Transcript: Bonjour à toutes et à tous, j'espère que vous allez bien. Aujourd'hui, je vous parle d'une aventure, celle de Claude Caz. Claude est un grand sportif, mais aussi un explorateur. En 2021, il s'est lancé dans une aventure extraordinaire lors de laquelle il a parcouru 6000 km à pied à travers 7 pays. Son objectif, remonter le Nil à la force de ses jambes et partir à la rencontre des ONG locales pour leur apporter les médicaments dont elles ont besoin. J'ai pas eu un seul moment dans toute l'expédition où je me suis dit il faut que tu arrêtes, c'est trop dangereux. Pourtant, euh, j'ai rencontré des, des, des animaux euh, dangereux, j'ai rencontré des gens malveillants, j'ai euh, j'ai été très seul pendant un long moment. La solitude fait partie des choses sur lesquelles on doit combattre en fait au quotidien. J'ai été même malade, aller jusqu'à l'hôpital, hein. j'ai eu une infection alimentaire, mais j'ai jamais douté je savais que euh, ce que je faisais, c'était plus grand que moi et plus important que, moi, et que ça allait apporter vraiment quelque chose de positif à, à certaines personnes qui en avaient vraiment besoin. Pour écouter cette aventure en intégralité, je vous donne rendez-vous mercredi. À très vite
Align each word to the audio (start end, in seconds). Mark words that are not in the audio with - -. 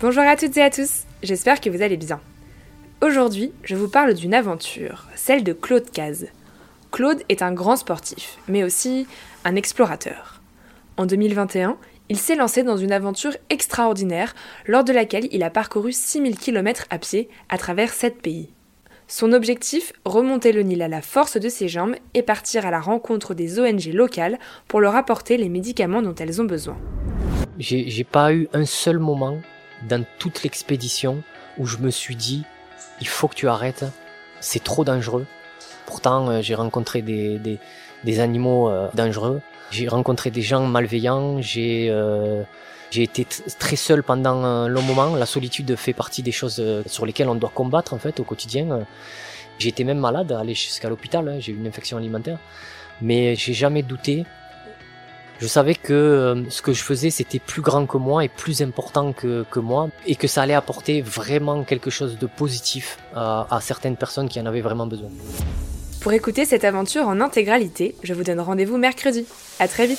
Bonjour 0.00 0.22
à 0.22 0.36
toutes 0.36 0.56
et 0.56 0.62
à 0.62 0.70
tous, 0.70 1.06
j'espère 1.24 1.60
que 1.60 1.70
vous 1.70 1.82
allez 1.82 1.96
bien. 1.96 2.20
Aujourd'hui, 3.02 3.50
je 3.64 3.74
vous 3.74 3.88
parle 3.88 4.14
d'une 4.14 4.32
aventure, 4.32 5.06
celle 5.16 5.42
de 5.42 5.52
Claude 5.52 5.90
Caz. 5.90 6.28
Claude 6.92 7.24
est 7.28 7.42
un 7.42 7.50
grand 7.52 7.74
sportif, 7.74 8.38
mais 8.46 8.62
aussi 8.62 9.08
un 9.44 9.56
explorateur. 9.56 10.40
En 10.98 11.04
2021, 11.04 11.76
il 12.10 12.16
s'est 12.16 12.36
lancé 12.36 12.62
dans 12.62 12.76
une 12.76 12.92
aventure 12.92 13.36
extraordinaire 13.50 14.36
lors 14.68 14.84
de 14.84 14.92
laquelle 14.92 15.26
il 15.32 15.42
a 15.42 15.50
parcouru 15.50 15.90
6000 15.90 16.38
km 16.38 16.84
à 16.90 16.98
pied 16.98 17.28
à 17.48 17.58
travers 17.58 17.92
7 17.92 18.22
pays. 18.22 18.50
Son 19.08 19.32
objectif, 19.32 19.92
remonter 20.04 20.52
le 20.52 20.62
Nil 20.62 20.82
à 20.82 20.88
la 20.88 21.02
force 21.02 21.38
de 21.38 21.48
ses 21.48 21.66
jambes 21.66 21.96
et 22.14 22.22
partir 22.22 22.64
à 22.64 22.70
la 22.70 22.78
rencontre 22.78 23.34
des 23.34 23.58
ONG 23.58 23.86
locales 23.92 24.38
pour 24.68 24.80
leur 24.80 24.94
apporter 24.94 25.36
les 25.36 25.48
médicaments 25.48 26.02
dont 26.02 26.14
elles 26.14 26.40
ont 26.40 26.44
besoin. 26.44 26.76
J'ai 27.58 28.04
pas 28.04 28.32
eu 28.32 28.46
un 28.52 28.64
seul 28.64 29.00
moment 29.00 29.38
dans 29.82 30.04
toute 30.18 30.42
l'expédition 30.42 31.22
où 31.58 31.66
je 31.66 31.78
me 31.78 31.90
suis 31.90 32.16
dit 32.16 32.44
il 33.00 33.08
faut 33.08 33.28
que 33.28 33.34
tu 33.34 33.48
arrêtes, 33.48 33.84
c'est 34.40 34.62
trop 34.62 34.84
dangereux. 34.84 35.26
Pourtant, 35.86 36.28
euh, 36.28 36.42
j'ai 36.42 36.54
rencontré 36.54 37.02
des, 37.02 37.38
des, 37.38 37.58
des 38.04 38.20
animaux 38.20 38.68
euh, 38.68 38.88
dangereux, 38.94 39.40
j'ai 39.70 39.88
rencontré 39.88 40.30
des 40.30 40.42
gens 40.42 40.66
malveillants, 40.66 41.40
j'ai 41.40 41.88
euh, 41.90 42.42
j'ai 42.90 43.02
été 43.02 43.26
très 43.58 43.76
seul 43.76 44.02
pendant 44.02 44.42
un 44.44 44.66
long 44.66 44.82
moment. 44.82 45.14
La 45.14 45.26
solitude 45.26 45.76
fait 45.76 45.92
partie 45.92 46.22
des 46.22 46.32
choses 46.32 46.62
sur 46.86 47.04
lesquelles 47.04 47.28
on 47.28 47.34
doit 47.34 47.52
combattre 47.54 47.92
en 47.92 47.98
fait 47.98 48.18
au 48.18 48.24
quotidien. 48.24 48.86
J'ai 49.58 49.68
été 49.68 49.84
même 49.84 49.98
malade, 49.98 50.32
aller 50.32 50.54
jusqu'à 50.54 50.88
l'hôpital, 50.88 51.28
hein. 51.28 51.36
j'ai 51.38 51.52
eu 51.52 51.56
une 51.56 51.66
infection 51.66 51.98
alimentaire, 51.98 52.38
mais 53.02 53.34
j'ai 53.34 53.52
jamais 53.52 53.82
douté 53.82 54.24
je 55.40 55.46
savais 55.46 55.74
que 55.74 55.92
euh, 55.92 56.50
ce 56.50 56.62
que 56.62 56.72
je 56.72 56.82
faisais, 56.82 57.10
c'était 57.10 57.38
plus 57.38 57.62
grand 57.62 57.86
que 57.86 57.96
moi 57.96 58.24
et 58.24 58.28
plus 58.28 58.60
important 58.62 59.12
que, 59.12 59.44
moi, 59.58 59.88
et 60.06 60.16
que 60.16 60.26
ça 60.26 60.42
allait 60.42 60.54
apporter 60.54 61.00
vraiment 61.00 61.64
quelque 61.64 61.90
chose 61.90 62.18
de 62.18 62.26
positif 62.26 62.98
à, 63.14 63.46
à 63.50 63.60
certaines 63.60 63.96
personnes 63.96 64.28
qui 64.28 64.40
en 64.40 64.46
avaient 64.46 64.60
vraiment 64.60 64.86
besoin. 64.86 65.10
Pour 66.00 66.12
écouter 66.12 66.44
cette 66.44 66.64
aventure 66.64 67.06
en 67.08 67.20
intégralité, 67.20 67.94
je 68.02 68.14
vous 68.14 68.22
donne 68.22 68.40
rendez-vous 68.40 68.78
mercredi. 68.78 69.26
À 69.58 69.68
très 69.68 69.86
vite 69.86 69.98